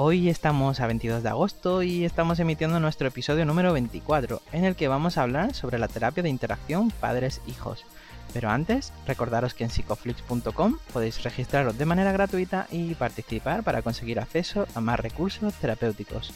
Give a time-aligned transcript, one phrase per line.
[0.00, 4.76] Hoy estamos a 22 de agosto y estamos emitiendo nuestro episodio número 24, en el
[4.76, 7.84] que vamos a hablar sobre la terapia de interacción padres-hijos.
[8.32, 14.20] Pero antes, recordaros que en psicoflix.com podéis registraros de manera gratuita y participar para conseguir
[14.20, 16.32] acceso a más recursos terapéuticos.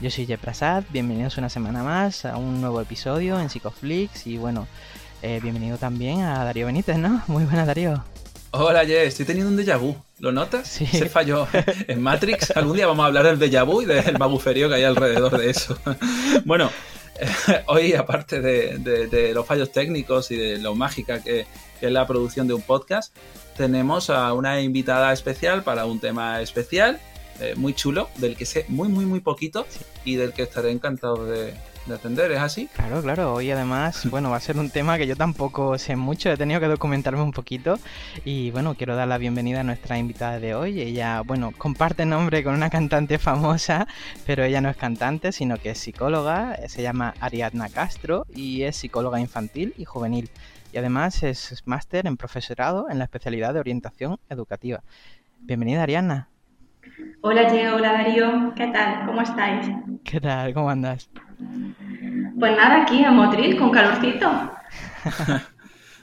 [0.00, 4.38] Yo soy Jay Prasad, bienvenidos una semana más a un nuevo episodio en Psicoflix y
[4.38, 4.66] bueno,
[5.20, 7.22] eh, bienvenido también a Darío Benítez, ¿no?
[7.26, 8.13] Muy buena Darío.
[8.56, 10.68] Hola Jay, estoy teniendo un déjà vu, ¿lo notas?
[10.68, 10.86] Sí.
[10.86, 11.48] Se falló
[11.88, 14.84] en Matrix, algún día vamos a hablar del déjà vu y del maguferío que hay
[14.84, 15.76] alrededor de eso.
[16.44, 16.70] bueno,
[17.66, 21.46] hoy, aparte de, de, de, los fallos técnicos y de lo mágica que,
[21.80, 23.12] que, es la producción de un podcast,
[23.56, 27.00] tenemos a una invitada especial para un tema especial,
[27.40, 29.66] eh, muy chulo, del que sé muy, muy, muy poquito
[30.04, 31.54] y del que estaré encantado de,
[31.86, 32.68] de atender, ¿es así?
[32.68, 33.34] Claro, claro.
[33.34, 36.60] Hoy además, bueno, va a ser un tema que yo tampoco sé mucho, he tenido
[36.60, 37.78] que documentarme un poquito.
[38.24, 40.80] Y bueno, quiero dar la bienvenida a nuestra invitada de hoy.
[40.80, 43.86] Ella, bueno, comparte nombre con una cantante famosa,
[44.26, 46.56] pero ella no es cantante, sino que es psicóloga.
[46.68, 50.30] Se llama Ariadna Castro y es psicóloga infantil y juvenil.
[50.72, 54.82] Y además es máster en profesorado en la especialidad de orientación educativa.
[55.40, 56.28] Bienvenida, Ariadna.
[57.22, 58.52] Hola, Gio, hola, Darío.
[58.54, 59.06] ¿Qué tal?
[59.06, 59.66] ¿Cómo estáis?
[60.04, 60.52] ¿Qué tal?
[60.52, 61.08] ¿Cómo andas?
[62.38, 64.30] Pues nada, aquí a Motril, con calorcito.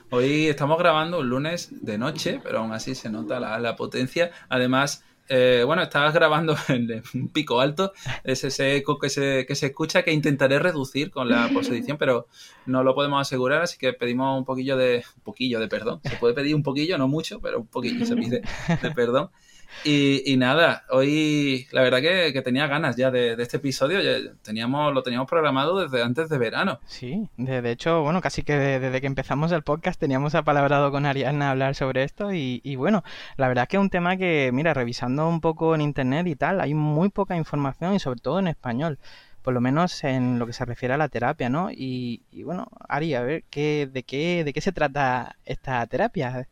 [0.09, 4.31] Hoy estamos grabando un lunes de noche, pero aún así se nota la, potencia.
[4.50, 9.56] Además, eh, bueno, estabas grabando en un pico alto, es ese eco que se, que
[9.56, 12.28] se escucha que intentaré reducir con la posedición, pero
[12.66, 16.02] no lo podemos asegurar, así que pedimos un poquillo de, un poquillo de perdón.
[16.04, 18.42] Se puede pedir un poquillo, no mucho, pero un poquillo se pide
[18.82, 19.30] de perdón.
[19.83, 24.32] Y, y, nada, hoy la verdad que, que tenía ganas ya de, este episodio, ya
[24.43, 26.80] teníamos, lo teníamos programado desde antes de verano.
[26.86, 31.05] Sí, de, hecho, bueno, casi que de, desde que empezamos el podcast teníamos apalabrado con
[31.05, 33.04] Ariana hablar sobre esto y, y, bueno,
[33.37, 36.61] la verdad que es un tema que, mira, revisando un poco en internet y tal,
[36.61, 38.99] hay muy poca información y sobre todo en español.
[39.42, 41.71] Por lo menos en lo que se refiere a la terapia, ¿no?
[41.71, 46.48] Y, y bueno, Ari, a ver, ¿qué, de, qué, ¿de qué se trata esta terapia?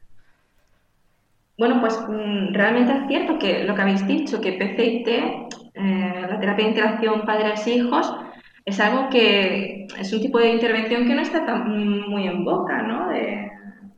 [1.60, 6.40] Bueno, pues mm, realmente es cierto que lo que habéis dicho, que PCIT, eh, la
[6.40, 8.16] terapia de interacción padres-hijos,
[8.64, 12.82] es algo que es un tipo de intervención que no está tan, muy en boca,
[12.84, 13.10] ¿no?
[13.10, 13.52] De,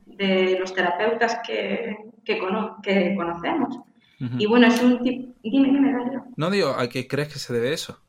[0.07, 3.77] de los terapeutas que, que, cono que conocemos.
[4.19, 4.41] Uh -huh.
[4.41, 5.31] Y bueno, es un tipo...
[5.43, 6.23] Dime, dime, Darío.
[6.37, 7.99] No digo, ¿a qué crees que se debe eso?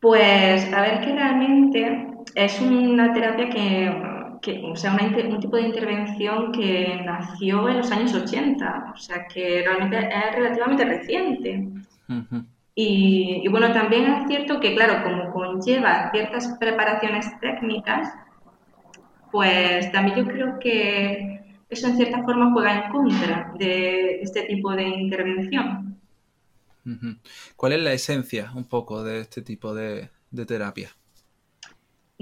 [0.00, 3.90] Pues a ver que realmente es una terapia que
[4.42, 8.98] que, o sea, una, un tipo de intervención que nació en los años 80, o
[8.98, 11.68] sea, que realmente es relativamente reciente.
[12.08, 12.44] Uh -huh.
[12.74, 18.12] y, y, bueno, también es cierto que, claro, como conlleva ciertas preparaciones técnicas,
[19.30, 24.72] pues también yo creo que eso en cierta forma juega en contra de este tipo
[24.74, 25.98] de intervención.
[26.84, 27.18] Uh -huh.
[27.56, 30.90] ¿Cuál es la esencia un poco de este tipo de, de terapia?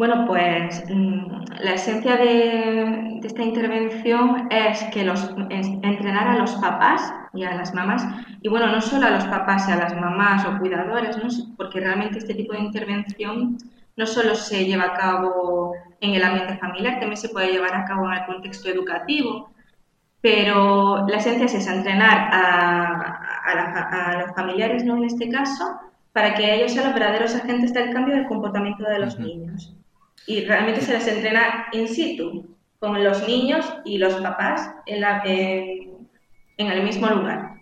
[0.00, 6.52] Bueno, pues la esencia de, de, esta intervención es que los es entrenar a los
[6.52, 8.06] papás y a las mamás,
[8.40, 11.28] y bueno, no solo a los papás y a las mamás o cuidadores, ¿no?
[11.54, 13.58] porque realmente este tipo de intervención
[13.94, 17.84] no solo se lleva a cabo en el ambiente familiar, también se puede llevar a
[17.84, 19.50] cabo en el contexto educativo,
[20.22, 24.96] pero la esencia es esa, entrenar a, a, la, a los familiares, ¿no?
[24.96, 25.78] en este caso,
[26.14, 29.24] para que ellos sean los verdaderos agentes del cambio del comportamiento de los uh -huh.
[29.24, 29.76] niños
[30.26, 35.22] y realmente se les entrena in situ, con los niños y los papás en, la,
[35.24, 36.08] en,
[36.56, 37.60] en, el mismo lugar.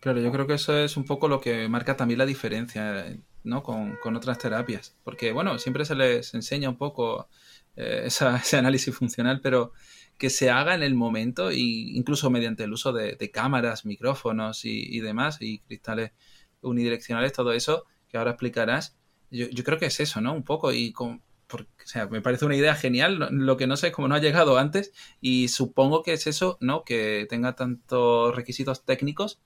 [0.00, 3.06] Claro, yo creo que eso es un poco lo que marca también la diferencia
[3.44, 3.62] ¿no?
[3.62, 7.28] con, con otras terapias, porque bueno, siempre se les enseña un poco
[7.76, 9.72] eh, esa, ese análisis funcional, pero
[10.18, 14.64] que se haga en el momento, e incluso mediante el uso de, de cámaras, micrófonos
[14.64, 16.12] y, y, demás, y cristales
[16.60, 18.96] unidireccionales, todo eso que ahora explicarás,
[19.30, 20.34] yo, yo creo que es eso, ¿no?
[20.34, 23.76] Un poco, y con, porque, o sea, me parece una idea genial, lo que no
[23.76, 26.84] sé es cómo no ha llegado antes y supongo que es eso, ¿no?
[26.84, 29.40] Que tenga tantos requisitos técnicos,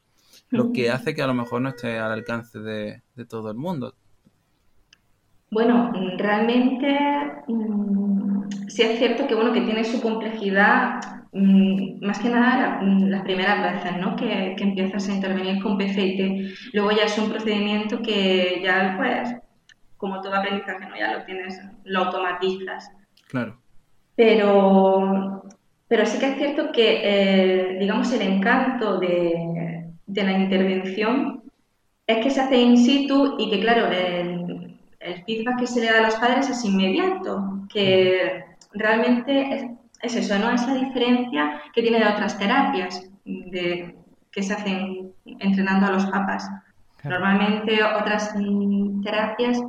[0.51, 3.57] lo que hace que a lo mejor no esté al alcance de, de todo el
[3.57, 3.95] mundo.
[5.51, 6.99] Bueno, realmente
[7.49, 11.01] mmm, sí es cierto que, bueno, que tiene su complejidad
[11.33, 14.17] mm, más que nada mm, las primeras veces ¿no?
[14.17, 16.73] que, que, empiezas a intervenir con PCIT.
[16.73, 19.29] Luego ya es un procedimiento que ya, pues,
[20.05, 20.95] como todo aprendizaje, ¿no?
[20.99, 22.93] ya lo tienes, lo automatizas.
[23.27, 23.57] Claro.
[24.17, 25.43] Pero,
[25.89, 31.43] pero sí que es cierto que, eh, digamos, el encanto de, de, la intervención
[32.07, 35.91] es que se hace in situ y que, claro, el, el feedback que se le
[35.91, 40.51] da a los padres es inmediato, que realmente es, eso, ¿no?
[40.51, 43.97] Es la diferencia que tiene de otras terapias de,
[44.31, 46.47] que se hacen entrenando a los papás.
[47.05, 48.35] Normalmente otras
[49.03, 49.63] terapias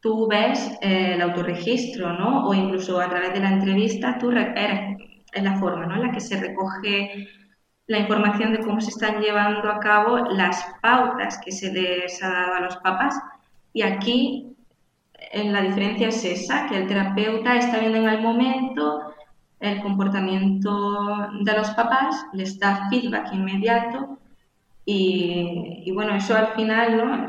[0.00, 2.46] tú ves eh, el autorregistro, ¿no?
[2.48, 4.98] O incluso a través de la entrevista tú eres,
[5.32, 5.96] es la forma, ¿no?
[5.96, 7.28] En la que se recoge
[7.86, 12.30] la información de cómo se están llevando a cabo las pautas que se les ha
[12.30, 13.18] dado a los papás.
[13.72, 14.56] Y aquí
[15.32, 19.14] en la diferencia es esa, que el terapeuta está viendo en el momento
[19.60, 24.18] el comportamiento de los papás, les da feedback inmediato
[24.84, 27.28] y, bueno, eso al final, ¿no?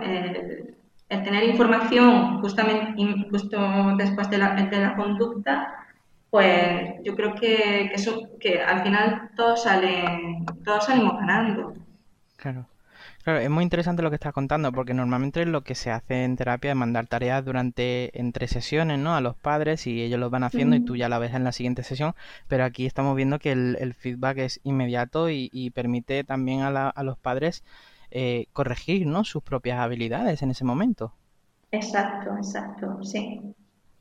[1.10, 2.94] El, tener información justamente
[3.32, 3.58] justo
[3.98, 5.88] después de la, de la conducta,
[6.30, 11.74] pues yo creo que, eso, que al final todos salen, todos salimos ganando.
[12.36, 12.68] Claro.
[13.24, 16.38] Claro, es muy interesante lo que estás contando, porque normalmente lo que se hace en
[16.38, 19.16] terapia es mandar tareas durante entre sesiones, ¿no?
[19.16, 21.52] A los padres y ellos lo van haciendo y tú ya la ves en la
[21.52, 22.16] siguiente sesión,
[22.48, 27.18] pero aquí estamos viendo que el, feedback es inmediato y, permite también a, a los
[27.18, 27.64] padres
[28.12, 29.24] eh, corregir, ¿no?
[29.24, 31.14] Sus propias habilidades en ese momento.
[31.72, 33.42] Exacto, exacto, sí.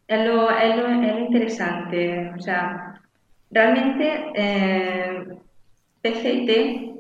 [0.07, 3.01] Es lo, es lo, es interesante, o sea,
[3.51, 5.27] realmente eh,
[6.01, 6.97] PCT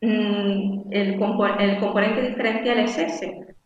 [0.00, 1.14] Mm, el,
[1.58, 3.56] el, componente diferencial es ese,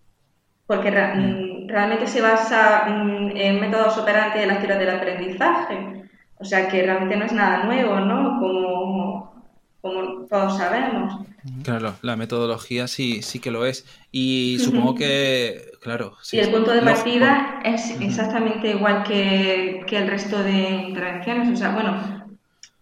[0.67, 6.05] porque mm, realmente se basa mm, en métodos operantes de las teorías del aprendizaje,
[6.39, 8.41] o sea que realmente no es nada nuevo, ¿no?
[8.41, 9.32] Como,
[9.83, 11.27] como todos sabemos.
[11.65, 13.85] Claro, la metodología sí, sí que lo es.
[14.13, 16.15] Y supongo que, claro.
[16.23, 21.51] Sí, y el punto de partida es exactamente igual que, que, el resto de intervenciones.
[21.53, 22.23] O sea, bueno,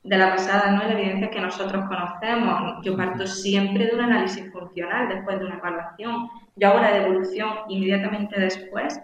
[0.02, 0.84] de la pasada, ¿no?
[0.84, 2.84] La evidencia que nosotros conocemos.
[2.84, 6.28] Yo parto siempre de un análisis funcional después de una evaluación.
[6.56, 9.00] Yo hago la devolución inmediatamente después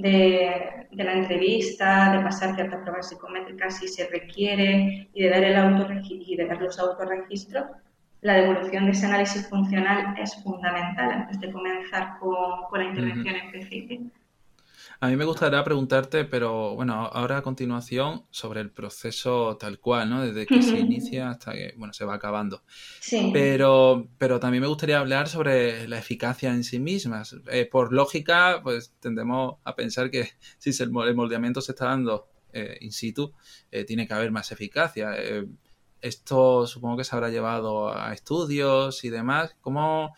[0.00, 6.02] de, la entrevista, de pasar ciertas pruebas psicométricas si se requiere y de ver el
[6.06, 7.64] y de ver los autorregistros.
[8.22, 12.40] La devolución de ese análisis funcional es fundamental antes de comenzar con,
[12.72, 14.04] la intervención específica.
[15.00, 20.10] A mí me gustaría preguntarte, pero bueno, ahora a continuación, sobre el proceso tal cual,
[20.10, 20.22] ¿no?
[20.22, 22.62] Desde que se inicia hasta que, bueno, se va acabando.
[23.00, 23.30] Sí.
[23.32, 27.36] Pero, pero también me gustaría hablar sobre la eficacia en sí mismas.
[27.50, 30.28] Eh, por lógica, pues tendemos a pensar que
[30.58, 33.32] si el moldeamiento se está dando eh, in situ,
[33.70, 35.14] eh, tiene que haber más eficacia.
[36.00, 39.56] esto supongo que se habrá llevado a estudios y demás.
[39.60, 40.14] ¿Cómo,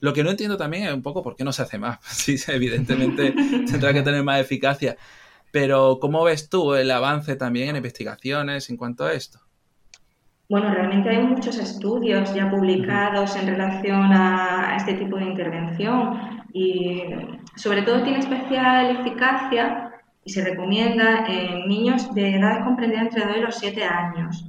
[0.00, 1.98] lo que no entiendo también es un poco por qué no se hace más.
[2.02, 3.34] Sí, evidentemente
[3.66, 4.96] tendrá que tener más eficacia.
[5.52, 9.40] Pero ¿cómo ves tú el avance también en investigaciones en cuanto a esto?
[10.48, 17.02] Bueno, realmente hay muchos estudios ya publicados en relación a este tipo de intervención y
[17.56, 19.90] sobre todo tiene especial eficacia
[20.24, 24.44] y se recomienda en niños de edad comprendida entre 2 y los 7 años.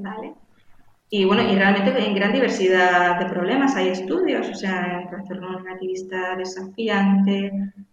[0.00, 0.34] ¿vale?
[1.12, 5.58] Y bueno, y realmente en gran diversidad de problemas hay estudios, o sea, en trastorno
[5.60, 7.50] negativista desafiante,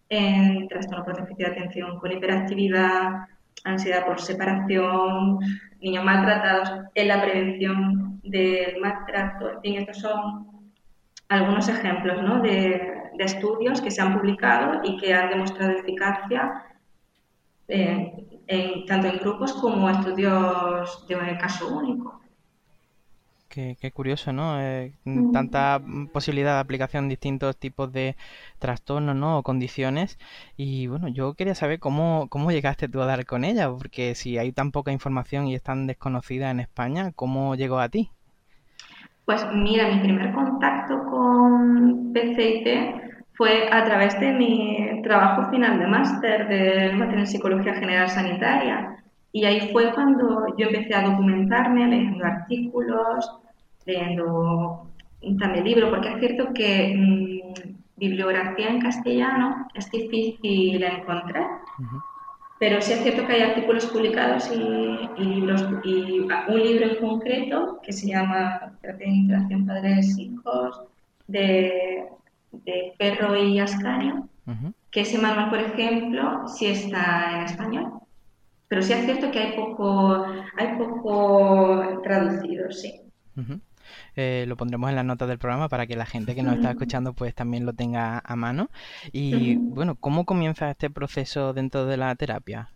[0.09, 3.27] en trastorno por déficit de atención con hiperactividad,
[3.63, 5.39] ansiedad por separación,
[5.81, 9.49] niños maltratados, en la prevención del maltrato.
[9.49, 10.47] En fin, estos son
[11.29, 12.39] algunos ejemplos ¿no?
[12.41, 16.63] de, de, estudios que se han publicado y que han demostrado eficacia
[17.67, 18.13] eh,
[18.87, 22.21] tanto en grupos como estudios de caso único.
[23.57, 24.61] Qué, curioso, ¿no?
[24.61, 24.93] Eh,
[25.33, 25.81] tanta
[26.13, 28.15] posibilidad de aplicación en distintos tipos de
[28.59, 29.39] trastornos, ¿no?
[29.39, 30.19] O condiciones.
[30.57, 34.37] Y bueno, yo quería saber cómo, cómo llegaste tú a dar con ella, porque si
[34.37, 38.11] hay tan poca información y es tan desconocida en España, ¿cómo llegó a ti?
[39.25, 42.67] Pues mira, mi primer contacto con PCIT
[43.33, 49.03] fue a través de mi trabajo final de máster de máster en Psicología General Sanitaria.
[49.31, 53.41] Y ahí fue cuando yo empecé a documentarme, leyendo artículos,
[53.87, 54.87] leyendo
[55.39, 61.47] también libros, porque es cierto que mm, bibliografía en castellano es difícil encontrar,
[62.59, 67.79] pero sí es cierto que hay artículos publicados y, libros, y un libro en concreto
[67.83, 70.81] que se llama Interacción Padres-Hijos
[71.27, 72.05] de,
[72.51, 74.27] de Perro y Ascanio,
[74.91, 77.91] que ese manual, por ejemplo, sí está en español.
[78.69, 80.25] Pero sí es cierto que hay poco,
[80.57, 83.01] hay poco traducido, sí.
[84.19, 86.71] Eh, lo pondremos en las notas del programa para que la gente que nos está
[86.71, 88.69] escuchando pues también lo tenga a mano.
[89.11, 92.71] Y bueno, ¿cómo comienza este proceso dentro de la terapia?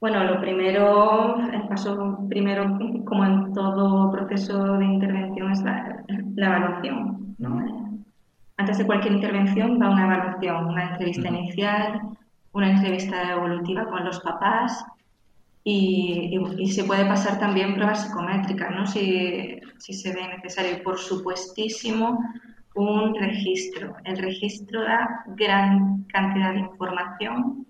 [0.00, 6.04] Bueno, lo primero, el paso primero, como en todo proceso de intervención, es la,
[6.36, 7.36] evaluación.
[8.56, 12.00] Antes de cualquier intervención va una evaluación, una entrevista inicial,
[12.52, 14.84] una entrevista evolutiva con los papás
[15.70, 18.86] y, se puede pasar también pruebas psicométricas, ¿no?
[18.86, 20.72] si, si se ve necesario.
[20.72, 22.18] Y por supuestísimo,
[22.74, 23.94] un registro.
[24.04, 27.66] El registro da gran cantidad de información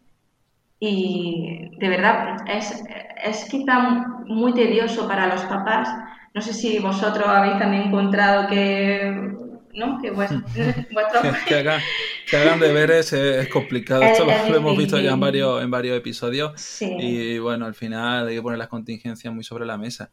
[0.80, 2.84] y de verdad es,
[3.24, 5.88] es quizá muy tedioso para los papás.
[6.34, 9.34] No sé si vosotros habéis también encontrado que,
[9.78, 10.00] ¿no?
[10.00, 10.42] que, vuestro,
[11.46, 11.80] que, hagan,
[12.28, 14.02] que, hagan, deberes es, complicado.
[14.02, 16.80] Esto lo, hemos visto ya en varios, en varios episodios.
[16.80, 20.10] Y bueno, al final hay que poner las contingencias muy sobre la mesa.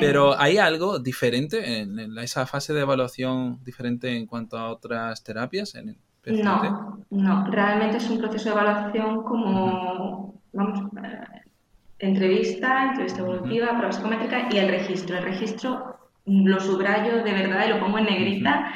[0.00, 5.74] Pero ¿hay algo diferente en, esa fase de evaluación diferente en cuanto a otras terapias?
[5.74, 11.42] En, no, no, realmente es un proceso de evaluación como, vamos, eh,
[11.98, 15.16] entrevista, entrevista evolutiva, prueba psicométrica y el registro.
[15.18, 18.72] El registro lo subrayo de verdad y lo pongo en negrita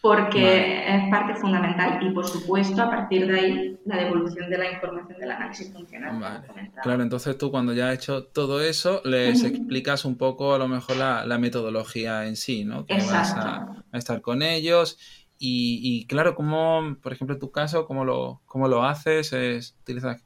[0.00, 4.72] porque es parte fundamental y por supuesto a partir de ahí la devolución de la
[4.72, 6.44] información del análisis funcional.
[6.82, 10.68] Claro, entonces tú cuando ya has hecho todo eso les explicas un poco a lo
[10.68, 12.84] mejor la, metodología en sí, ¿no?
[12.84, 14.98] Que vas a, a, estar con ellos
[15.40, 19.32] y, claro, como, por ejemplo, en tu caso, ¿cómo lo, cómo lo haces?
[19.32, 20.24] Es, ¿Utilizas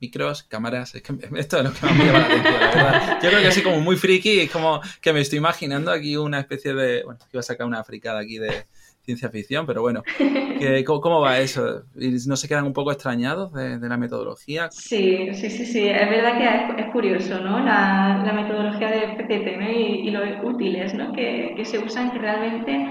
[0.00, 0.94] micros, cámaras?
[0.94, 3.18] Es que esto es lo que más me llama la atención, la verdad.
[3.22, 6.38] Yo creo que así como muy friki, es como que me estoy imaginando aquí una
[6.38, 7.02] especie de...
[7.02, 8.66] Bueno, iba a sacar una fricada aquí de
[9.02, 10.02] ciencia ficción, pero bueno,
[10.86, 11.82] ¿cómo, va eso?
[12.26, 14.68] ¿No se quedan un poco extrañados de, la metodología?
[14.70, 15.88] Sí, sí, sí, sí.
[15.88, 17.64] Es verdad que es, curioso, ¿no?
[17.64, 19.70] La, la, metodología de PCT ¿no?
[19.70, 21.12] y, y lo útiles ¿no?
[21.12, 22.86] que, que se usan, que realmente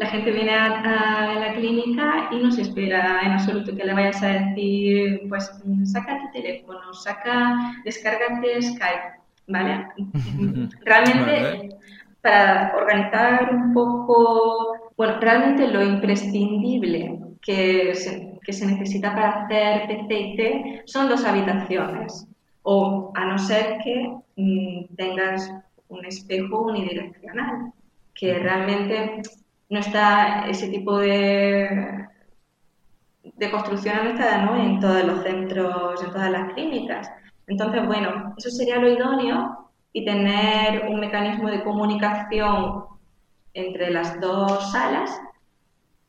[0.00, 4.22] la gente viene a, la clínica y no se espera en absoluto que le vayas
[4.22, 5.52] a decir, pues
[5.84, 9.86] saca tu teléfono, saca, descárgate Skype, ¿vale?
[10.84, 11.76] realmente,
[12.22, 19.88] para organizar un poco, bueno, realmente lo imprescindible que se, que se necesita para hacer
[19.88, 22.28] PCT son dos habitaciones,
[22.64, 25.50] o a no ser que mm, tengas
[25.88, 27.72] un espejo unidireccional,
[28.14, 29.22] que realmente
[29.70, 32.06] no está ese tipo de,
[33.22, 34.62] de construcción no está ¿no?
[34.62, 37.10] en todos los centros, en todas las clínicas.
[37.46, 42.90] Entonces, bueno, eso sería lo idóneo y tener un mecanismo de comunicación
[43.54, 45.20] entre las dos salas,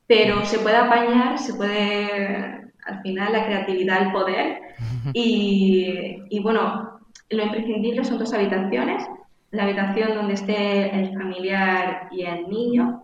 [0.08, 4.62] pero se puede apañar, se puede, al final, la creatividad, el poder.
[5.14, 9.04] Y, y bueno, lo imprescindible son dos habitaciones,
[9.52, 13.04] la habitación donde esté el familiar y el niño,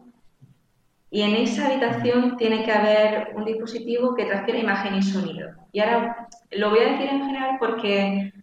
[1.09, 5.49] y en esa habitación tiene que haber un dispositivo que transfiera imagen y sonido.
[5.71, 8.33] Y ahora lo voy a decir en general porque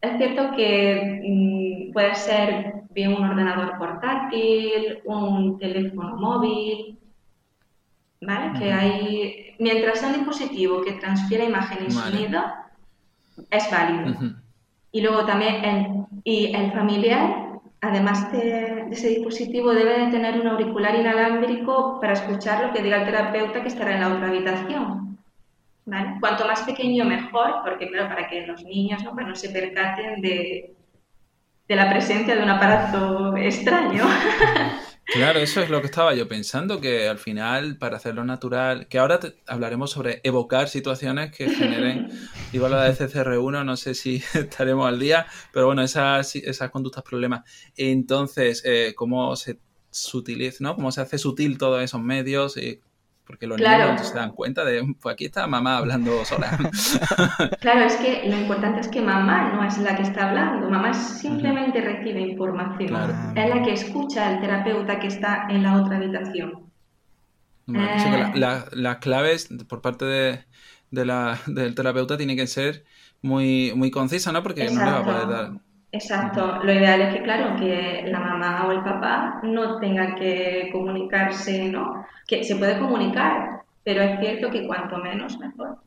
[0.00, 6.98] es cierto que mm, puede ser bien un ordenador portátil, un teléfono móvil,
[8.20, 8.58] ¿vale?
[8.58, 12.42] Que hay, mientras sea un dispositivo que transfiera imagen y sonido,
[13.50, 14.34] es válido.
[14.92, 15.86] Y luego también el,
[16.24, 17.46] y el familiar
[17.80, 22.98] además de, ese dispositivo, debe de tener un auricular inalámbrico para escuchar lo que diga
[22.98, 25.05] el terapeuta que estará en la otra habitación.
[26.20, 29.14] Cuanto más pequeño, mejor, porque claro, para que los niños ¿no?
[29.14, 30.74] no se percaten de,
[31.68, 34.04] de la presencia de un aparato extraño.
[35.08, 38.98] Claro, eso es lo que estaba yo pensando, que al final, para hacerlo natural, que
[38.98, 42.08] ahora hablaremos sobre evocar situaciones que generen,
[42.52, 47.04] igual la de CCR1, no sé si estaremos al día, pero bueno, esas, esas conductas
[47.04, 47.48] problemas.
[47.76, 49.60] Entonces, eh, ¿cómo se,
[50.12, 50.74] utiliza, ¿no?
[50.74, 52.56] ¿Cómo se hace sutil todos esos medios?
[52.56, 52.80] y
[53.26, 56.56] porque los niños se dan cuenta de, pues aquí está mamá hablando sola.
[57.60, 60.94] Claro, es que lo importante es que mamá no es la que está hablando, mamá
[60.94, 62.94] simplemente recibe información,
[63.34, 66.70] es la que escucha al terapeuta que está en la otra habitación.
[67.68, 68.32] Eh.
[68.34, 72.84] las claves por parte de, la, del terapeuta tienen que ser
[73.22, 74.42] muy, muy concisas, ¿no?
[74.42, 75.52] Porque no le va a poder dar
[75.92, 76.62] Exacto.
[76.62, 81.68] Lo ideal es que, claro, que la mamá o el papá no tengan que comunicarse,
[81.68, 82.04] ¿no?
[82.26, 85.78] Que se puede comunicar, pero es cierto que cuanto menos, mejor.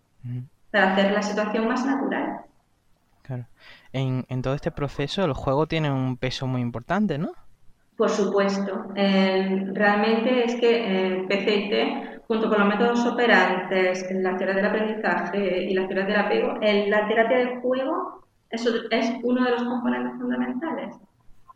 [0.71, 2.41] Para hacer la situación más natural.
[3.21, 3.45] Claro.
[3.93, 7.31] En, en, todo este proceso el juego tiene un peso muy importante, ¿no?
[7.99, 8.85] Por supuesto.
[8.95, 15.73] realmente es que el PCT, junto con los métodos operantes, la teoría del aprendizaje y
[15.73, 20.95] la teoría del apego, la terapia del juego Eso es uno de los componentes fundamentales.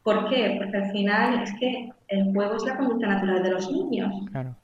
[0.03, 0.57] ¿Por qué?
[0.59, 4.13] Porque al final es que el juego es la conducta natural de los niños.
[4.31, 4.55] Claro.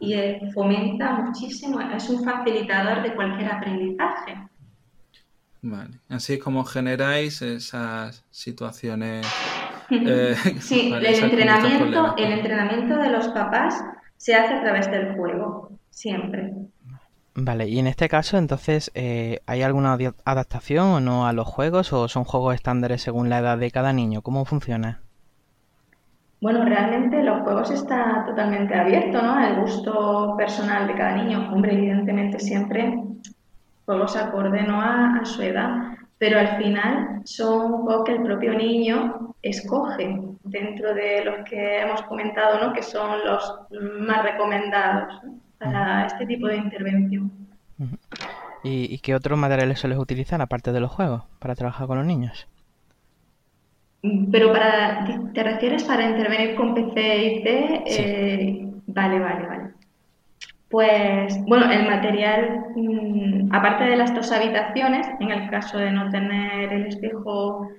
[0.00, 0.14] Y
[0.52, 4.36] fomenta muchísimo, es un facilitador de cualquier aprendizaje.
[5.62, 5.98] Vale.
[6.08, 9.26] Así es como generáis esas situaciones.
[9.90, 13.84] Eh, sí, el entrenamiento, el entrenamiento de los papás
[14.16, 16.52] se hace a través del juego, siempre.
[17.38, 21.92] Vale, y en este caso, entonces, eh, ¿hay alguna adaptación o no a los juegos
[21.92, 24.22] o son juegos estándares según la edad de cada niño?
[24.22, 25.02] ¿Cómo funciona?
[26.40, 29.34] Bueno, realmente los juegos está totalmente abierto, ¿no?
[29.34, 31.52] Al gusto personal de cada niño.
[31.52, 33.02] Hombre, evidentemente siempre
[33.84, 34.80] juegos acorde ¿no?
[34.80, 40.94] a, a su edad, pero al final son juegos que el propio niño escoge dentro
[40.94, 42.72] de los que hemos comentado, ¿no?
[42.72, 43.60] Que son los
[44.00, 45.20] más recomendados
[45.58, 47.30] para este tipo de intervención.
[48.62, 52.48] ¿Y, qué otros materiales sueles utilizar aparte de los juegos para trabajar con los niños?
[54.02, 57.82] Mm, pero para, ¿te refieres para intervenir con PC y T?
[57.86, 59.70] Eh, vale, vale, vale.
[60.68, 66.10] Pues bueno, el material, mm, aparte de las dos habitaciones, en el caso de no
[66.10, 67.70] tener el espejo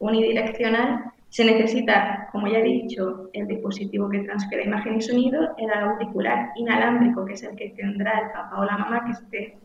[0.00, 5.68] unidireccional, se necesita, como ya he dicho, el dispositivo que transfiere imagen y sonido, el
[5.68, 9.58] auricular inalámbrico, que es el que tendrá el papá o la mamá que esté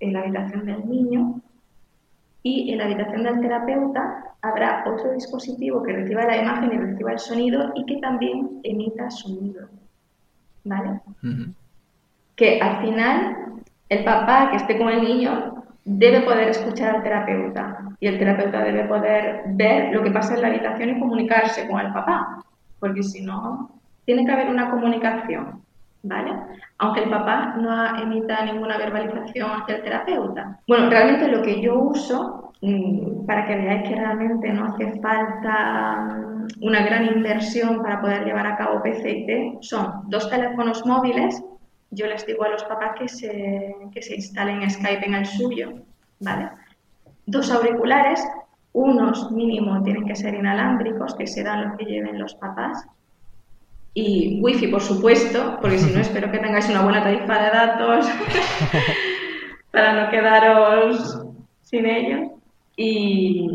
[0.00, 1.40] en la habitación del niño,
[2.42, 7.12] y en la habitación del terapeuta habrá otro dispositivo que reciba la imagen y reciba
[7.12, 9.68] el sonido y que también emita sonido.
[10.64, 11.02] ¿Vale?
[12.34, 17.85] Que al final el papá que esté con el niño debe poder escuchar al terapeuta
[18.00, 21.80] y el terapeuta debe poder ver lo que pasa en la habitación y comunicarse con
[21.80, 22.44] el papá,
[22.78, 23.70] porque si no,
[24.04, 25.62] tiene que haber una comunicación,
[26.02, 26.32] ¿vale?
[26.78, 30.60] Aunque el papá no emita ninguna verbalización hacia el terapeuta.
[30.68, 35.96] Bueno, realmente lo que yo uso, mm, para que veáis que realmente no hace falta
[35.96, 41.42] mm, una gran inversión para poder llevar a cabo PCT, son dos teléfonos móviles
[41.90, 45.72] yo les digo a los papás que se, que se instalen Skype en el suyo,
[46.20, 46.50] ¿vale?
[47.26, 48.26] Dos auriculares,
[48.72, 52.86] unos mínimo tienen que ser inalámbricos, que serán los que lleven los papás,
[53.98, 58.06] y wifi, por supuesto, porque si no espero que tengáis una buena tarifa de datos
[59.70, 61.22] para no quedaros
[61.62, 62.30] sin ellos.
[62.76, 63.48] Y,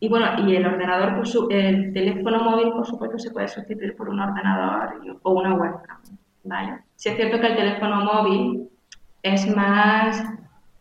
[0.00, 4.18] y bueno, y el ordenador, el teléfono móvil, por supuesto, se puede sustituir por un
[4.18, 5.98] ordenador o una webcam,
[6.44, 6.78] ¿vale?
[6.96, 8.70] Si es cierto que el teléfono móvil
[9.22, 10.24] es más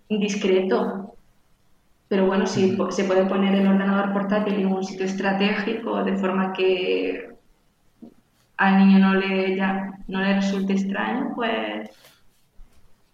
[0.08, 1.16] discreto,
[2.12, 6.52] pero bueno, sí se puede poner el ordenador portátil en un sitio estratégico de forma
[6.52, 7.30] que
[8.58, 11.90] al niño no le, ya, no le resulte extraño, pues,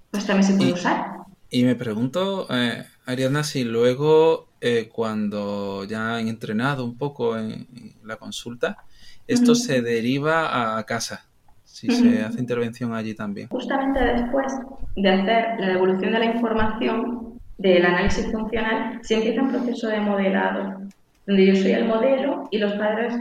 [0.10, 1.12] pues también se puede usar.
[1.51, 7.67] Y me pregunto, eh, Ariadna, si luego eh, cuando ya han entrenado un poco en,
[8.03, 8.77] la consulta,
[9.27, 11.23] esto se deriva a casa
[11.65, 13.49] si se hace intervención allí también.
[13.49, 14.51] Justamente después
[14.95, 17.27] de hacer la devolución de la información
[17.58, 20.82] del análisis funcional, se empieza un proceso de modelado,
[21.26, 23.13] donde yo soy el modelo y los padres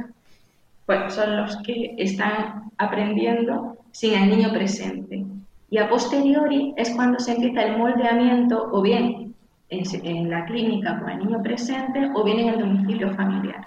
[0.85, 5.25] pues, son los que están aprendiendo sin el niño presente.
[5.71, 9.35] Y a posteriori es cuando se empieza el moldeamiento o bien
[9.69, 13.67] en, la clínica con el niño presente o bien en el domicilio familiar.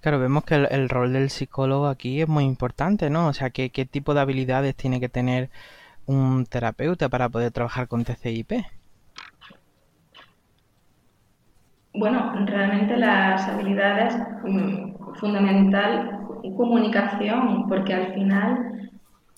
[0.00, 3.26] Claro, vemos que el, rol del psicólogo aquí es muy importante, ¿no?
[3.26, 5.50] O sea, ¿qué, ¿qué, tipo de habilidades tiene que tener
[6.06, 8.52] un terapeuta para poder trabajar con TCIP?
[11.94, 16.12] Bueno, realmente las habilidades mm, fundamental
[16.56, 18.90] comunicación, porque al final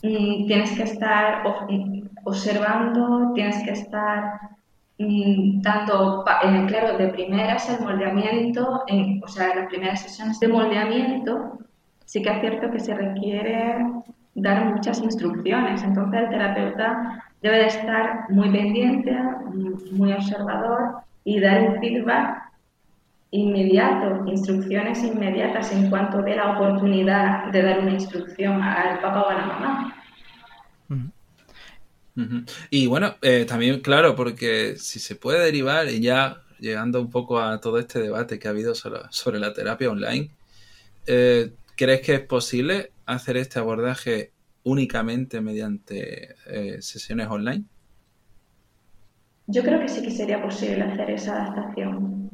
[0.03, 1.43] mm, tienes que estar
[2.25, 4.39] observando, tienes que estar
[4.99, 10.49] Mm, tanto, eh, claro, de primeras el moldeamiento, en, o sea, las primeras sesiones de
[10.49, 11.59] moldeamiento,
[12.05, 13.77] sí que es cierto que se requiere
[14.41, 15.83] dar muchas instrucciones.
[15.83, 19.17] Entonces el terapeuta debe de estar muy pendiente,
[19.93, 22.49] muy observador y dar un feedback
[23.31, 29.29] inmediato, instrucciones inmediatas en cuanto dé la oportunidad de dar una instrucción al papá o
[29.29, 29.95] a la mamá.
[32.71, 37.39] Y bueno, eh, también claro, porque si se puede derivar, y ya llegando un poco
[37.39, 40.31] a todo este debate que ha habido sobre, la terapia online,
[41.07, 44.33] eh, ¿crees que es posible hacer este abordaje
[44.65, 47.65] únicamente mediante eh, sesiones online?
[49.47, 52.31] Yo creo que sí que sería posible hacer esa adaptación.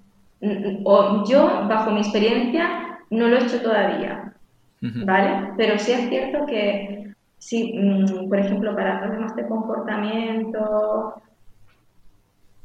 [0.85, 4.35] O yo, bajo mi experiencia, no lo he hecho todavía,
[4.81, 5.53] ¿vale?
[5.57, 7.05] Pero sí es cierto que
[7.39, 11.23] Sí, mm, por ejemplo, para problemas de comportamiento,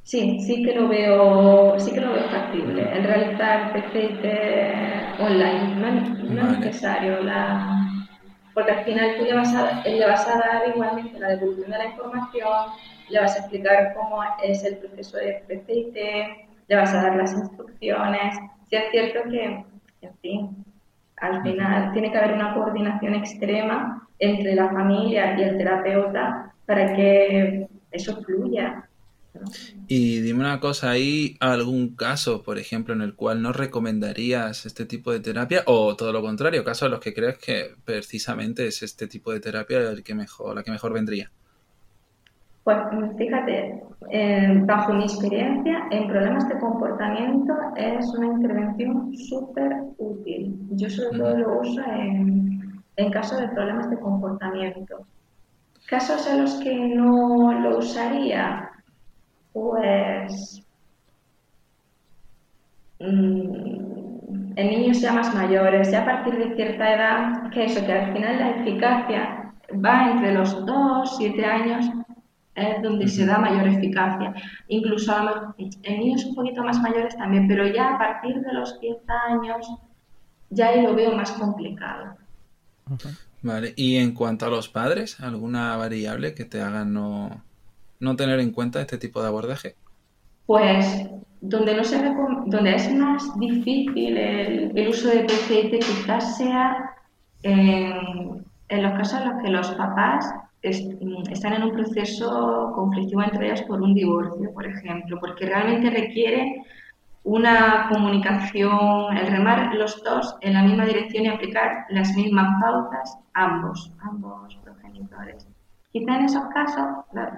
[0.03, 2.81] Sí, sí que lo veo, sí que lo veo factible.
[2.81, 5.75] El realizar PCT online
[6.33, 7.88] no, es necesario la
[8.59, 11.77] porque al final tú le vas, a, le vas a dar igualmente la devolución de
[11.77, 12.71] la información,
[13.07, 15.95] le vas a explicar cómo es el proceso de PCT,
[16.67, 18.35] le vas a dar las instrucciones.
[18.69, 19.63] Sí es cierto que,
[20.01, 20.65] en fin,
[21.17, 26.93] al final tiene que haber una coordinación extrema entre la familia y el terapeuta para
[26.93, 28.88] que eso fluya.
[29.87, 34.85] Y dime una cosa, ¿hay algún caso, por ejemplo, en el cual no recomendarías este
[34.85, 38.83] tipo de terapia o todo lo contrario, casos en los que crees que precisamente es
[38.83, 41.31] este tipo de terapia el que mejor, la que mejor vendría?
[42.63, 42.77] Pues
[43.17, 50.55] fíjate, eh, bajo mi experiencia, en problemas de comportamiento es una intervención súper útil.
[50.71, 55.05] Yo sobre todo lo uso en, en casos de problemas de comportamiento.
[55.87, 58.68] Casos en los que no lo usaría,
[59.53, 60.63] pues
[62.99, 63.79] mm,
[64.55, 68.13] en niños ya más mayores, ya a partir de cierta edad, que eso, que al
[68.13, 71.85] final la eficacia va entre los 2, 7 años,
[72.55, 74.33] es donde se da mayor eficacia.
[74.67, 75.13] Incluso
[75.57, 78.97] en niños un poquito más mayores también, pero ya a partir de los 10
[79.29, 79.69] años
[80.49, 82.15] ya lo veo más complicado.
[83.41, 87.43] Vale, y en cuanto a los padres, ¿alguna variable que te haga no,
[87.99, 89.75] no tener en cuenta este tipo de abordaje?
[90.45, 91.09] Pues
[91.41, 91.97] donde, no se
[92.47, 96.95] donde es más difícil el, uso de PCT quizás sea
[97.43, 103.61] en, los casos en los que los papás están en un proceso conflictivo entre ellos
[103.63, 106.63] por un divorcio, por ejemplo, porque realmente requiere
[107.23, 113.17] una comunicación, el remar los dos en la misma dirección y aplicar las mismas pautas
[113.33, 115.47] ambos, ambos progenitores.
[115.91, 116.87] Quizá en esos casos,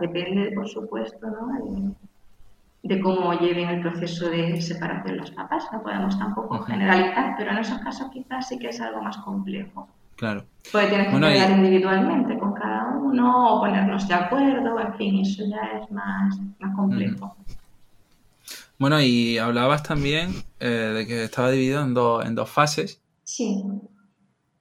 [0.01, 1.95] depende, por supuesto, ¿no?
[2.83, 5.65] de, cómo lleven el proceso de separación los papás.
[5.71, 9.87] No podemos tampoco generalizar, pero en esos casos quizás sí que es algo más complejo.
[10.17, 10.43] Claro.
[10.71, 15.43] Puede tener que hablar individualmente con cada uno o ponernos de acuerdo, en fin, eso
[15.47, 17.35] ya es más, más complejo.
[18.77, 23.01] Bueno, y hablabas también eh, de que estaba dividido en, en dos fases.
[23.23, 23.63] Sí.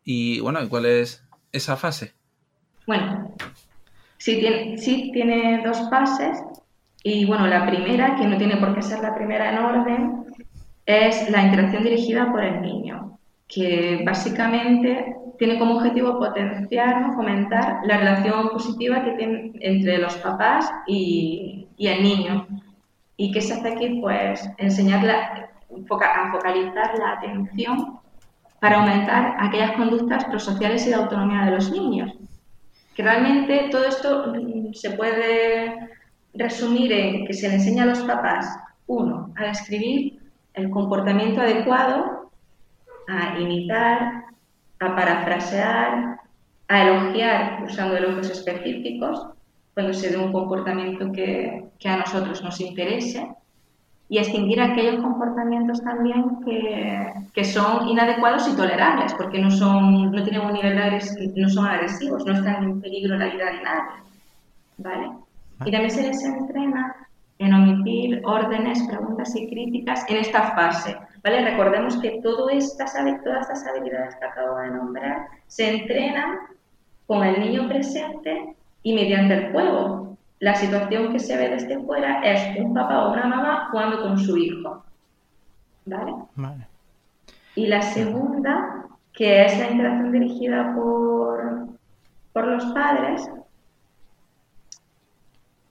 [0.04, 2.14] Y bueno, ¿y cuál es esa fase?
[2.86, 3.34] Bueno,
[4.20, 6.40] sí tiene, sí tiene dos fases.
[7.02, 10.24] Y bueno, la primera, que no tiene por qué ser la primera en orden,
[10.86, 17.96] es la interacción dirigida por el niño, que básicamente tiene como objetivo potenciar, fomentar la
[17.96, 22.46] relación positiva que tiene entre los papás y, y el niño
[23.22, 24.00] ¿Y qué se hace aquí?
[24.00, 27.98] Pues enseñarla a focalizar la atención
[28.60, 32.14] para aumentar aquellas conductas prosociales y de autonomía de los niños.
[33.02, 35.90] Realmente todo esto mm, se puede
[36.34, 38.46] resumir en que se le enseña a los papás,
[38.86, 40.20] uno, a describir
[40.54, 42.30] el comportamiento adecuado,
[43.08, 44.24] a imitar,
[44.80, 46.20] a parafrasear,
[46.68, 49.26] a elogiar usando elogios específicos,
[49.74, 53.26] cuando se dé un comportamiento que, que a nosotros nos interese
[54.10, 60.24] y extinguir aquellos comportamientos también que, que, son inadecuados y tolerables, porque no, son, no
[60.24, 64.00] tienen un nivel de no son agresivos, no están en peligro la vida de nadie.
[64.78, 65.06] ¿vale?
[65.64, 65.70] Y ah.
[65.70, 66.96] también se les entrena
[67.38, 70.96] en omitir órdenes, preguntas y críticas en esta fase.
[71.22, 71.44] ¿vale?
[71.48, 72.92] Recordemos que todo estas,
[73.22, 76.36] todas estas habilidades que acabo de nombrar se entrenan
[77.06, 80.09] con el niño presente y mediante el juego.
[80.40, 84.18] La situación que se ve desde fuera es un papá o una mamá jugando con
[84.18, 84.82] su hijo.
[85.84, 86.14] ¿Vale?
[87.54, 91.68] Y la segunda, que es la interacción dirigida por,
[92.32, 93.30] por los padres,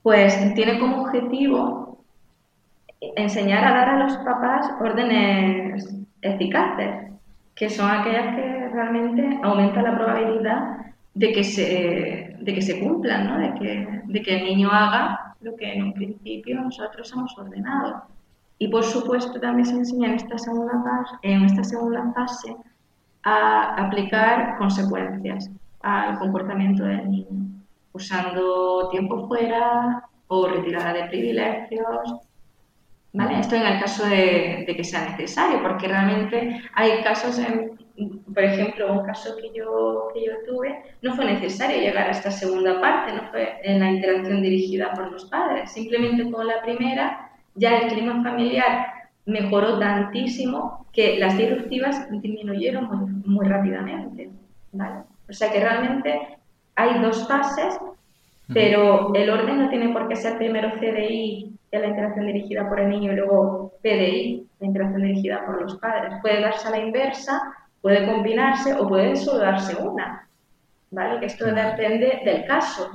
[0.02, 2.04] pues tiene como objetivo
[3.00, 7.10] enseñar a dar a los papás órdenes eficaces,
[7.56, 10.76] que son aquellas que realmente aumentan la probabilidad
[11.14, 13.38] de que se, de que se cumplan, ¿no?
[13.38, 18.02] de, que, de que el niño haga lo que en un principio nosotros hemos ordenado.
[18.58, 22.54] Y por supuesto también se enseña en esta segunda fase, en esta segunda fase
[23.22, 27.26] a aplicar consecuencias al comportamiento del niño,
[27.92, 32.29] usando tiempo fuera o retirada de privilegios.
[33.12, 33.40] ¿Vale?
[33.40, 37.76] Esto en el caso de, de que sea necesario, porque realmente hay casos en
[38.34, 42.30] por ejemplo, un caso que yo, que yo tuve, no fue necesario llegar a esta
[42.30, 45.72] segunda parte, no fue en la interacción dirigida por los padres.
[45.72, 48.86] Simplemente con la primera, ya el clima familiar
[49.26, 54.30] mejoró tantísimo que las disruptivas disminuyeron muy, muy rápidamente.
[54.72, 55.02] ¿vale?
[55.28, 56.38] O sea que realmente
[56.76, 57.78] hay dos fases
[58.52, 62.68] Pero el orden no tiene por qué ser primero CDI, que es la interacción dirigida
[62.68, 66.14] por el niño, y luego PDI, la interacción dirigida por los padres.
[66.20, 67.40] Puede darse a la inversa,
[67.80, 70.28] puede combinarse o puede solo darse una.
[70.90, 71.20] ¿Vale?
[71.20, 72.90] Que esto depende del caso,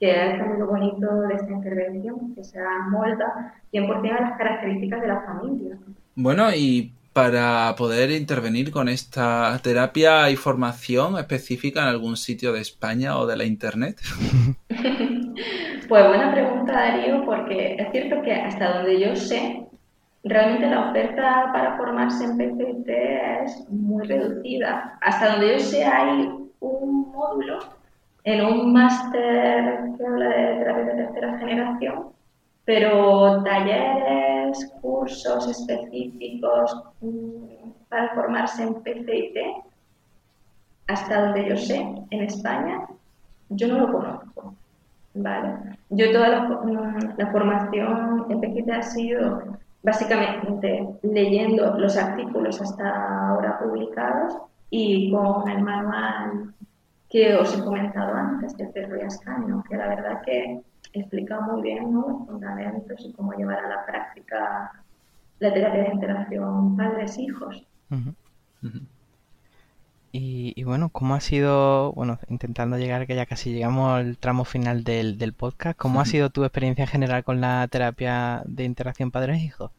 [0.00, 5.00] que es también lo bonito de esta intervención, que se amolda 100% a las características
[5.02, 5.78] de la familia.
[6.16, 12.60] Bueno, y para poder intervenir con esta terapia hay formación específica en algún sitio de
[12.60, 14.00] España o de la Internet.
[15.88, 19.66] pues buena pregunta, Darío, porque es cierto que hasta donde yo sé,
[20.22, 22.88] realmente la oferta para formarse en PCT
[23.44, 24.98] es muy reducida.
[25.00, 27.58] Hasta donde yo sé hay un módulo
[28.22, 32.10] en un máster que habla de terapia de tercera generación
[32.70, 34.39] pero talleres,
[34.80, 36.82] cursos específicos
[37.88, 39.36] para formarse en PCIT,
[40.86, 42.86] hasta donde yo sé, en España,
[43.50, 44.54] yo no lo conozco.
[45.14, 45.76] ¿vale?
[45.90, 53.58] Yo toda la, mm, formación en PCIT ha sido básicamente leyendo los artículos hasta ahora
[53.58, 54.36] publicados
[54.70, 56.54] y con el manual
[57.08, 61.62] que os he comentado antes, de Pedro y Ascanio, que la verdad que explica muy
[61.62, 62.06] bien ¿no?
[62.08, 64.72] los fundamentos y cómo llevar a la práctica
[65.38, 67.66] la terapia de interacción padres-hijos.
[70.12, 74.82] Y, bueno, ¿cómo ha sido, bueno, intentando llegar, que ya casi llegamos al tramo final
[74.82, 79.70] del, del podcast, ¿cómo ha sido tu experiencia general con la terapia de interacción padres-hijos?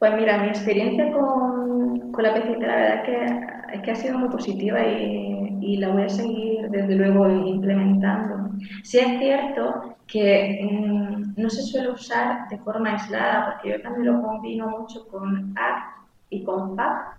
[0.00, 4.18] Pues mira, mi experiencia con, con la PCT la verdad que, es que ha sido
[4.18, 8.50] muy positiva y, y, la voy a seguir desde luego implementando.
[8.82, 14.14] Sí es cierto que mm, no se suele usar de forma aislada, porque yo también
[14.14, 17.18] lo combino mucho con ACT y con PAC,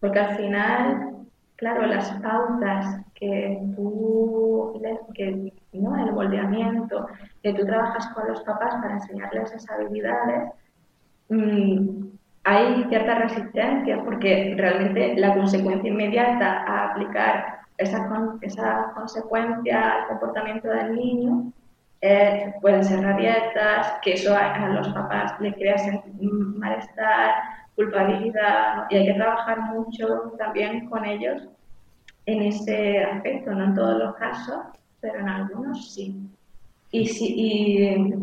[0.00, 1.16] porque al final,
[1.56, 4.80] claro, las pautas que tú,
[5.14, 5.96] que, ¿no?
[5.96, 7.06] el moldeamiento,
[7.42, 10.52] que tú trabajas con los papás para enseñarles esas habilidades,
[11.28, 12.08] Mm,
[12.44, 20.68] hay cierta resistencia porque realmente la consecuencia inmediata a aplicar esa, esa consecuencia al comportamiento
[20.68, 21.52] del niño
[22.00, 25.76] eh, pueden ser rabietas, que eso a, los papás le crea
[26.20, 27.34] malestar,
[27.74, 31.48] culpabilidad, y hay que trabajar mucho también con ellos
[32.26, 34.58] en ese aspecto, no en todos los casos,
[35.00, 36.16] pero en algunos sí.
[36.90, 38.14] Y, sí, y,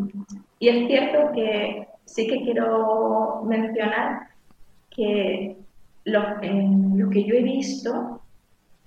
[0.58, 4.28] y es cierto que sí que quiero mencionar
[4.90, 5.56] que
[6.04, 8.22] lo, lo que yo he visto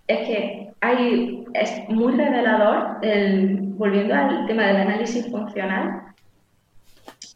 [0.09, 6.01] es que hay, es muy revelador, el, volviendo al tema del análisis funcional,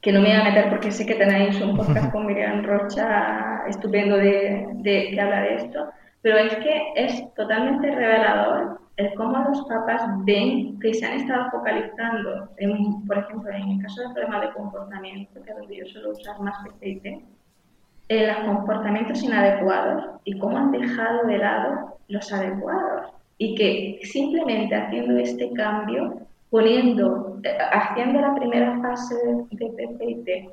[0.02, 3.62] que no me voy a meter porque sé que tenéis un podcast con Miriam Rocha
[3.68, 5.88] estupendo de, de, que habla de esto,
[6.24, 11.52] pero es que es totalmente revelador el cómo los papás ven que se han estado
[11.52, 15.86] focalizando, en, por ejemplo, en el caso del problema de comportamiento, que es donde yo
[15.86, 17.24] suelo usar más PCT,
[18.10, 23.12] en los comportamientos inadecuados y cómo han dejado de lado los adecuados.
[23.38, 29.16] Y que simplemente haciendo este cambio, poniendo, eh, haciendo la primera fase
[29.52, 30.50] de PCT,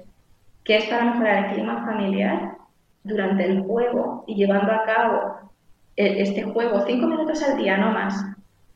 [0.64, 2.56] que es para mejorar el clima familiar,
[3.02, 5.50] durante el juego y llevando a cabo
[5.96, 8.24] e, este juego, cinco minutos al día, no más,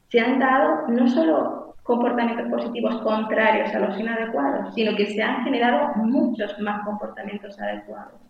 [0.09, 5.45] se han dado no solo comportamientos positivos contrarios a los inadecuados, sino que se han
[5.45, 8.24] generado muchos más comportamientos adecuados.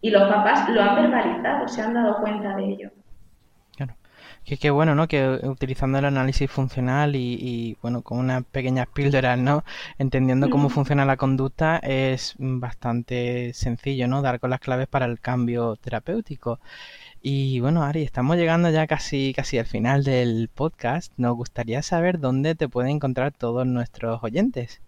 [0.00, 2.90] Y los papás lo han verbalizado, se han dado cuenta de ello.
[3.76, 3.94] Claro.
[4.44, 5.06] Que qué bueno, ¿no?
[5.06, 9.64] Que utilizando el análisis funcional y, bueno, con unas pequeñas píldoras, ¿no?
[9.98, 14.22] Entendiendo cómo funciona la conducta es bastante sencillo, ¿no?
[14.22, 16.60] Dar con las claves para el cambio terapéutico.
[17.22, 21.12] Y bueno, Ari, estamos llegando ya casi, casi al final del podcast.
[21.18, 24.80] Nos gustaría saber dónde te pueden encontrar todos nuestros oyentes.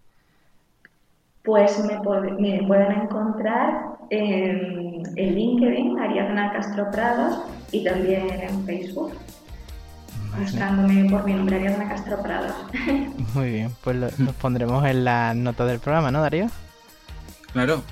[1.43, 7.39] Pues me, pueden encontrar en, LinkedIn, Ariadna Castro Prados,
[7.71, 9.11] y también en Facebook,
[10.39, 12.53] buscándome por mi nombre, Ariadna Castro Prados.
[13.33, 16.47] Muy bien, pues lo, los pondremos en la nota del programa, ¿no, Darío?
[17.51, 17.83] Claro.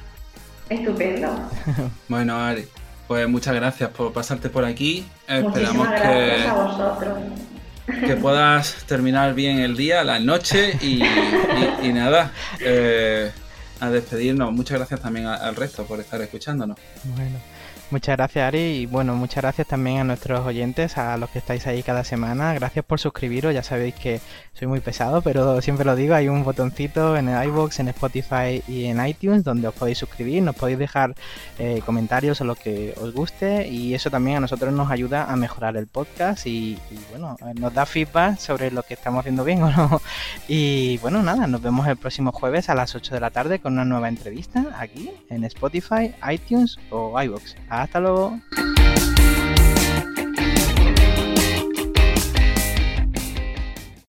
[0.70, 1.28] Estupendo.
[2.08, 2.66] bueno, Ari,
[3.10, 5.06] pues muchas gracias por pasarte por aquí.
[5.28, 7.18] Esperamos que, a vosotros.
[7.86, 11.04] que puedas terminar bien el día, la noche y,
[11.92, 12.32] nada.
[12.62, 13.32] Eh,
[13.82, 14.54] a despedirnos.
[14.54, 16.78] Muchas gracias también al resto por estar escuchándonos.
[17.04, 17.40] Bueno,
[17.92, 18.60] Muchas gracias, Ari.
[18.60, 22.54] Y bueno, muchas gracias también a nuestros oyentes, a los que estáis ahí cada semana.
[22.54, 23.54] Gracias por suscribiros.
[23.54, 24.22] Ya sabéis que
[24.54, 26.16] soy muy pesado, pero siempre lo digo.
[26.16, 30.42] Hay un botoncito en el iBox, en Spotify y en iTunes donde os podéis suscribir.
[30.42, 31.16] Nos podéis dejar
[31.60, 33.68] eh, comentarios o lo que os guste.
[33.68, 36.48] Y eso también a nosotros nos ayuda a mejorar el podcast.
[36.48, 40.02] Y, bueno, nos da feedback sobre lo que estamos haciendo bien o no.
[40.48, 43.74] Y bueno, nada, nos vemos el próximo jueves a las 8 de la tarde con
[43.74, 47.58] una nueva entrevista aquí en Spotify, iTunes o iBox.
[47.82, 48.40] Hasta luego.